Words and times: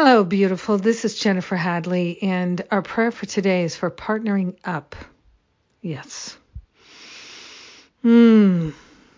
Hello, 0.00 0.22
beautiful. 0.22 0.78
This 0.78 1.04
is 1.04 1.18
Jennifer 1.18 1.56
Hadley, 1.56 2.22
and 2.22 2.64
our 2.70 2.82
prayer 2.82 3.10
for 3.10 3.26
today 3.26 3.64
is 3.64 3.74
for 3.74 3.90
partnering 3.90 4.54
up. 4.64 4.94
Yes. 5.82 6.38
Hmm. 8.02 8.70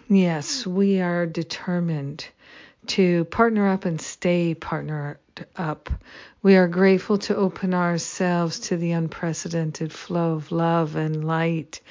Yes, 0.08 0.66
we 0.66 1.03
are 1.03 1.27
determined 1.27 2.27
to 2.87 3.27
partner 3.27 3.69
up 3.69 3.85
and 3.85 4.01
stay 4.01 4.55
partnered 4.55 5.19
up. 5.55 5.91
We 6.43 6.57
are 6.57 6.66
grateful 6.66 7.19
to 7.19 7.37
open 7.37 7.75
ourselves 7.75 8.61
to 8.61 8.79
the 8.79 8.93
unprecedented 8.93 9.93
flow 9.93 10.33
of 10.33 10.51
love 10.51 10.97
and 10.97 11.27
light 11.27 11.83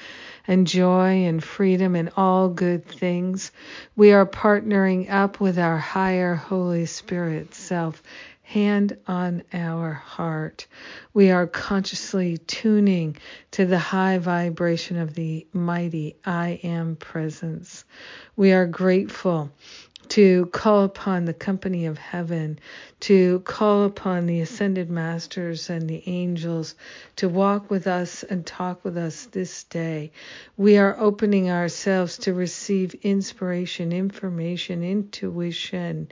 and 0.48 0.66
joy 0.66 1.26
and 1.26 1.42
freedom 1.44 1.94
and 1.94 2.10
all 2.16 2.48
good 2.48 2.84
things. 2.86 3.52
We 3.94 4.10
are 4.10 4.26
partnering 4.26 5.08
up 5.08 5.38
with 5.38 5.60
our 5.60 5.78
higher 5.78 6.34
Holy 6.34 6.86
Spirit 6.86 7.54
self 7.54 8.02
hand 8.50 8.96
on 9.06 9.44
our 9.52 9.92
heart. 9.92 10.66
We 11.14 11.30
are 11.30 11.46
consciously 11.46 12.38
tuning 12.38 13.16
to 13.52 13.64
the 13.64 13.78
high 13.78 14.18
vibration 14.18 14.98
of 14.98 15.14
the 15.14 15.46
mighty 15.52 16.16
I 16.24 16.58
am 16.64 16.96
presence. 16.96 17.84
We 18.34 18.52
are 18.52 18.66
grateful 18.66 19.52
to 20.10 20.46
call 20.46 20.82
upon 20.82 21.24
the 21.24 21.34
company 21.34 21.86
of 21.86 21.96
heaven, 21.96 22.58
to 22.98 23.38
call 23.40 23.84
upon 23.84 24.26
the 24.26 24.40
ascended 24.40 24.90
masters 24.90 25.70
and 25.70 25.88
the 25.88 26.02
angels 26.06 26.74
to 27.14 27.28
walk 27.28 27.70
with 27.70 27.86
us 27.86 28.24
and 28.24 28.44
talk 28.44 28.84
with 28.84 28.96
us 28.96 29.26
this 29.26 29.64
day. 29.64 30.10
We 30.56 30.78
are 30.78 30.98
opening 30.98 31.48
ourselves 31.50 32.18
to 32.18 32.34
receive 32.34 32.94
inspiration, 33.02 33.92
information, 33.92 34.82
intuition, 34.82 36.10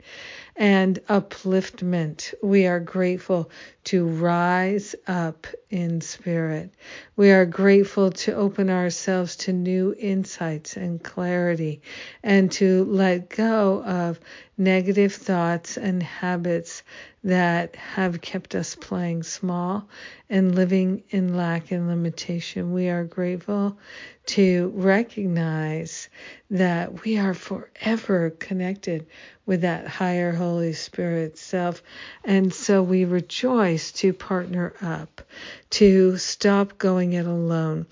and 0.55 0.99
upliftment. 1.07 2.33
We 2.41 2.67
are 2.67 2.79
grateful 2.79 3.49
to 3.85 4.05
rise 4.05 4.95
up 5.07 5.47
in 5.69 6.01
spirit. 6.01 6.71
We 7.15 7.31
are 7.31 7.45
grateful 7.45 8.11
to 8.11 8.35
open 8.35 8.69
ourselves 8.69 9.35
to 9.37 9.53
new 9.53 9.95
insights 9.97 10.75
and 10.77 11.03
clarity 11.03 11.81
and 12.23 12.51
to 12.53 12.85
let 12.85 13.29
go 13.29 13.83
of 13.89 14.19
negative 14.55 15.11
thoughts 15.11 15.75
and 15.75 16.03
habits 16.03 16.83
that 17.23 17.75
have 17.75 18.21
kept 18.21 18.53
us 18.53 18.75
playing 18.75 19.23
small 19.23 19.89
and 20.29 20.53
living 20.53 21.03
in 21.09 21.35
lack 21.35 21.71
and 21.71 21.87
limitation. 21.87 22.71
We 22.71 22.89
are 22.89 23.03
grateful 23.03 23.79
to 24.27 24.71
recognize 24.75 26.07
that 26.51 27.03
we 27.03 27.17
are 27.17 27.33
forever 27.33 28.29
connected 28.29 29.07
with 29.49 29.61
that 29.61 29.87
higher 29.87 30.31
Holy 30.31 30.73
Spirit 30.73 31.35
self. 31.35 31.81
And 32.23 32.53
so 32.53 32.83
we 32.83 33.03
rejoice 33.03 33.91
to 33.93 34.13
partner 34.13 34.75
up, 34.79 35.23
to 35.71 36.17
stop 36.17 36.77
going 36.77 37.13
it 37.13 37.25
alone, 37.25 37.87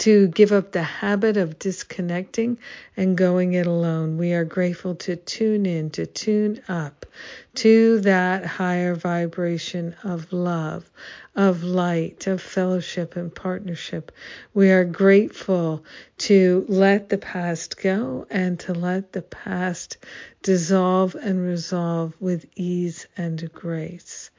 to 0.00 0.28
give 0.28 0.52
up 0.52 0.72
the 0.72 0.82
habit 0.82 1.38
of 1.38 1.58
disconnecting 1.58 2.58
and 2.94 3.16
going 3.16 3.54
it 3.54 3.66
alone. 3.66 4.18
We 4.18 4.34
are 4.34 4.44
grateful 4.44 4.96
to 4.96 5.16
tune 5.16 5.64
in, 5.64 5.88
to 5.92 6.04
tune 6.04 6.60
up 6.68 7.06
to 7.54 8.00
that 8.00 8.44
higher 8.44 8.94
vibration 8.94 9.96
of 10.04 10.30
love, 10.30 10.90
of 11.38 11.62
light, 11.62 12.26
of 12.26 12.42
fellowship 12.42 13.14
and 13.14 13.32
partnership. 13.32 14.10
We 14.54 14.70
are 14.72 14.84
grateful 14.84 15.84
to 16.18 16.66
let 16.68 17.10
the 17.10 17.18
past 17.18 17.80
go 17.80 18.26
and 18.28 18.58
to 18.60 18.74
let 18.74 19.12
the 19.12 19.22
past 19.22 19.98
dissolve 20.42 21.14
and 21.14 21.40
resolve 21.46 22.14
with 22.18 22.44
ease 22.56 23.06
and 23.16 23.52
grace. 23.52 24.32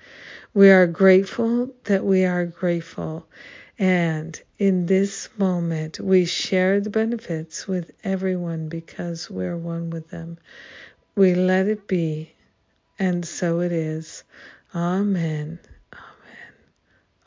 We 0.54 0.72
are 0.72 0.88
grateful 0.88 1.74
that 1.86 2.04
we 2.04 2.26
are 2.26 2.46
grateful. 2.46 3.26
And 3.80 4.40
in 4.58 4.86
this 4.86 5.30
moment, 5.38 6.02
we 6.02 6.26
share 6.26 6.82
the 6.82 6.90
benefits 6.90 7.66
with 7.66 7.92
everyone 8.04 8.68
because 8.68 9.30
we're 9.30 9.56
one 9.56 9.90
with 9.90 10.10
them. 10.10 10.38
We 11.16 11.34
let 11.34 11.68
it 11.68 11.88
be, 11.88 12.34
and 13.00 13.26
so 13.26 13.62
it 13.62 13.72
is. 13.72 14.26
Amen. 14.76 15.60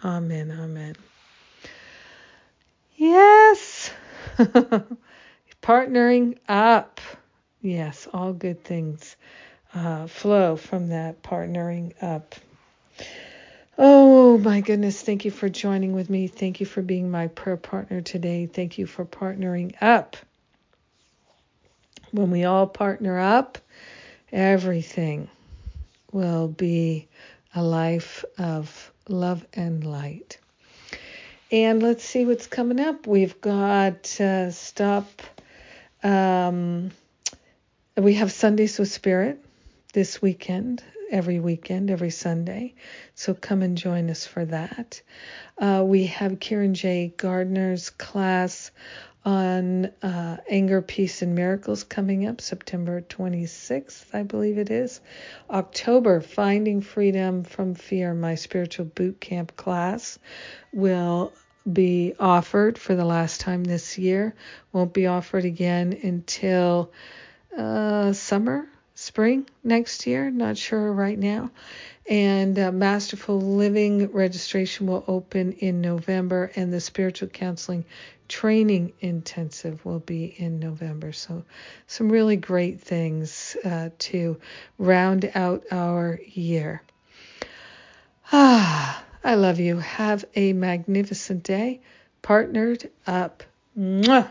Amen. 0.04 0.50
Amen. 0.50 0.96
Yes. 2.96 3.90
Partnering 5.62 6.38
up. 6.48 7.00
Yes, 7.60 8.08
all 8.12 8.32
good 8.32 8.64
things 8.64 9.16
uh, 9.74 10.06
flow 10.06 10.56
from 10.56 10.88
that 10.88 11.22
partnering 11.22 11.92
up. 12.02 12.34
Oh 13.78 14.38
my 14.38 14.60
goodness, 14.60 15.00
thank 15.00 15.24
you 15.24 15.30
for 15.30 15.48
joining 15.48 15.92
with 15.92 16.10
me. 16.10 16.26
Thank 16.26 16.60
you 16.60 16.66
for 16.66 16.82
being 16.82 17.10
my 17.10 17.28
prayer 17.28 17.56
partner 17.56 18.00
today. 18.00 18.46
Thank 18.46 18.78
you 18.78 18.86
for 18.86 19.04
partnering 19.04 19.74
up. 19.80 20.16
When 22.10 22.30
we 22.30 22.44
all 22.44 22.66
partner 22.66 23.18
up, 23.18 23.58
everything 24.30 25.30
will 26.12 26.48
be 26.48 27.08
a 27.54 27.62
life 27.62 28.24
of 28.38 28.92
love 29.08 29.46
and 29.54 29.84
light. 29.84 30.38
And 31.50 31.82
let's 31.82 32.04
see 32.04 32.24
what's 32.24 32.46
coming 32.46 32.80
up. 32.80 33.06
We've 33.06 33.40
got 33.40 34.20
uh, 34.20 34.50
stop. 34.50 35.22
Um, 36.02 36.90
we 37.96 38.14
have 38.14 38.32
Sundays 38.32 38.78
with 38.78 38.90
Spirit 38.90 39.44
this 39.92 40.22
weekend 40.22 40.82
every 41.12 41.38
weekend, 41.38 41.90
every 41.90 42.10
Sunday. 42.10 42.74
So 43.14 43.34
come 43.34 43.62
and 43.62 43.76
join 43.76 44.08
us 44.08 44.26
for 44.26 44.44
that. 44.46 45.00
Uh, 45.58 45.84
we 45.86 46.06
have 46.06 46.40
Kieran 46.40 46.74
J. 46.74 47.12
Gardner's 47.16 47.90
class 47.90 48.70
on 49.24 49.86
uh, 50.02 50.38
Anger, 50.48 50.82
Peace, 50.82 51.22
and 51.22 51.34
Miracles 51.34 51.84
coming 51.84 52.26
up 52.26 52.40
September 52.40 53.00
26th, 53.00 54.06
I 54.12 54.22
believe 54.22 54.58
it 54.58 54.70
is. 54.70 55.00
October, 55.50 56.20
Finding 56.20 56.80
Freedom 56.80 57.44
from 57.44 57.74
Fear, 57.74 58.14
my 58.14 58.34
spiritual 58.34 58.86
boot 58.86 59.20
camp 59.20 59.56
class, 59.56 60.18
will 60.72 61.32
be 61.70 62.14
offered 62.18 62.76
for 62.78 62.96
the 62.96 63.04
last 63.04 63.40
time 63.40 63.62
this 63.62 63.96
year. 63.96 64.34
Won't 64.72 64.92
be 64.92 65.06
offered 65.06 65.44
again 65.44 65.96
until 66.02 66.90
uh, 67.56 68.12
summer 68.12 68.68
spring 69.02 69.44
next 69.64 70.06
year, 70.06 70.30
not 70.30 70.56
sure 70.56 70.92
right 70.92 71.18
now. 71.18 71.50
And 72.08 72.58
uh, 72.58 72.72
Masterful 72.72 73.40
Living 73.40 74.10
registration 74.12 74.86
will 74.86 75.04
open 75.06 75.52
in 75.52 75.80
November, 75.80 76.50
and 76.56 76.72
the 76.72 76.80
Spiritual 76.80 77.28
Counseling 77.28 77.84
Training 78.28 78.92
Intensive 79.00 79.84
will 79.84 79.98
be 79.98 80.34
in 80.36 80.58
November. 80.58 81.12
So, 81.12 81.44
some 81.86 82.10
really 82.10 82.36
great 82.36 82.80
things 82.80 83.56
uh, 83.64 83.90
to 83.98 84.40
round 84.78 85.30
out 85.34 85.64
our 85.70 86.20
year. 86.26 86.82
Ah, 88.32 89.04
I 89.24 89.34
love 89.34 89.60
you. 89.60 89.78
Have 89.78 90.24
a 90.34 90.52
magnificent 90.52 91.42
day. 91.42 91.80
Partnered 92.22 92.90
up. 93.06 93.42
Mwah. 93.78 94.30